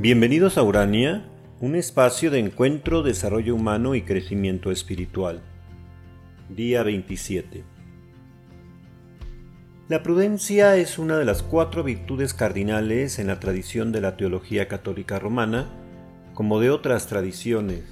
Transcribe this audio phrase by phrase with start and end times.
[0.00, 1.24] Bienvenidos a Urania,
[1.58, 5.42] un espacio de encuentro, desarrollo humano y crecimiento espiritual.
[6.48, 7.64] Día 27.
[9.88, 14.68] La prudencia es una de las cuatro virtudes cardinales en la tradición de la teología
[14.68, 15.66] católica romana,
[16.32, 17.82] como de otras tradiciones,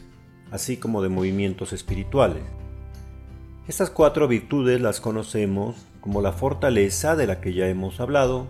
[0.53, 2.45] así como de movimientos espirituales.
[3.67, 8.47] Estas cuatro virtudes las conocemos como la fortaleza de la que ya hemos hablado,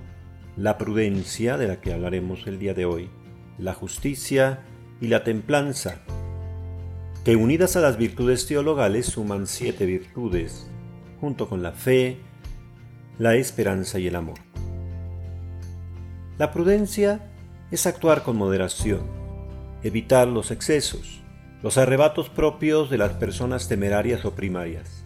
[0.58, 3.08] la prudencia de la que hablaremos el día de hoy,
[3.58, 4.60] la justicia
[5.00, 6.00] y la templanza,
[7.24, 10.68] que unidas a las virtudes teologales suman siete virtudes,
[11.20, 12.18] junto con la fe,
[13.18, 14.38] la esperanza y el amor.
[16.38, 17.32] La prudencia
[17.70, 19.00] es actuar con moderación,
[19.82, 21.22] evitar los excesos,
[21.62, 25.04] los arrebatos propios de las personas temerarias o primarias.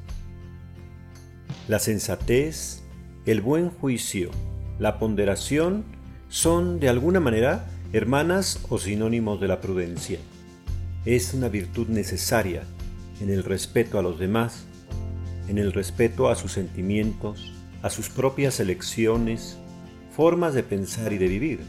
[1.68, 2.82] La sensatez,
[3.26, 4.30] el buen juicio,
[4.78, 5.84] la ponderación
[6.28, 10.20] son de alguna manera hermanas o sinónimos de la prudencia.
[11.04, 12.62] Es una virtud necesaria
[13.20, 14.64] en el respeto a los demás,
[15.48, 19.58] en el respeto a sus sentimientos, a sus propias elecciones,
[20.14, 21.60] formas de pensar y de vivir.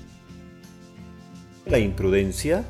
[1.66, 2.66] La imprudencia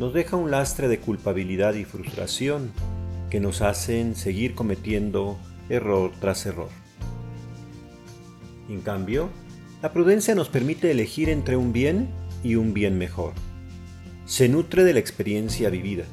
[0.00, 2.72] nos deja un lastre de culpabilidad y frustración
[3.30, 6.70] que nos hacen seguir cometiendo error tras error.
[8.68, 9.30] En cambio,
[9.80, 12.08] la prudencia nos permite elegir entre un bien
[12.42, 13.32] y un bien mejor.
[14.26, 16.04] Se nutre de la experiencia vivida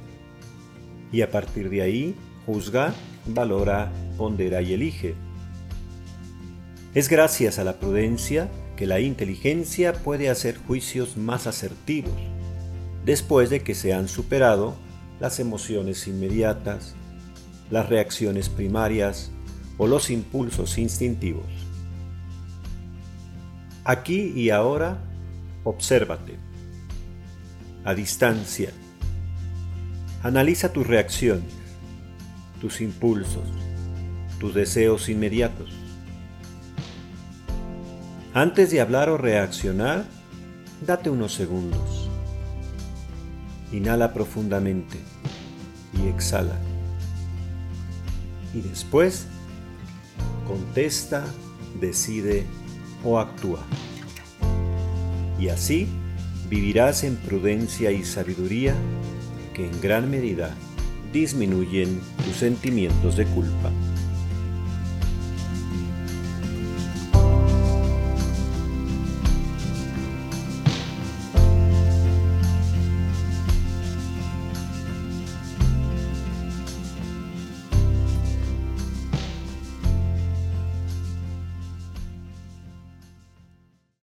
[1.12, 2.94] y a partir de ahí juzga,
[3.26, 5.16] valora, pondera y elige.
[6.94, 12.14] Es gracias a la prudencia que la inteligencia puede hacer juicios más asertivos,
[13.06, 14.76] después de que se han superado
[15.20, 16.96] las emociones inmediatas,
[17.70, 19.32] las reacciones primarias
[19.78, 21.46] o los impulsos instintivos.
[23.86, 24.98] Aquí y ahora
[25.66, 26.38] Obsérvate.
[27.86, 28.72] A distancia.
[30.22, 31.54] Analiza tus reacciones,
[32.60, 33.48] tus impulsos,
[34.40, 35.72] tus deseos inmediatos.
[38.34, 40.06] Antes de hablar o reaccionar,
[40.86, 42.10] date unos segundos.
[43.72, 44.98] Inhala profundamente
[45.94, 46.58] y exhala.
[48.54, 49.28] Y después,
[50.46, 51.24] contesta,
[51.80, 52.46] decide
[53.06, 53.66] o actúa
[55.40, 55.88] y así
[56.50, 58.76] vivirás en prudencia y sabiduría
[59.54, 60.56] que en gran medida
[61.12, 63.72] disminuyen tus sentimientos de culpa.